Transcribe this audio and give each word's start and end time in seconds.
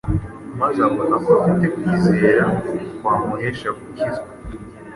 maze 0.59 0.79
abona 0.89 1.15
ko” 1.25 1.31
afite 1.43 1.65
kwizera 1.75 2.45
kwamuhesha 2.97 3.69
gukizwa. 3.77 4.27